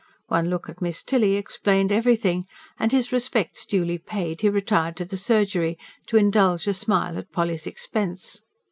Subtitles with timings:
[0.29, 2.45] One look at Miss Tilly explained everything,
[2.79, 5.77] and his respects duly paid he retired to the surgery,
[6.07, 8.41] to indulge a smile at Polly's expense.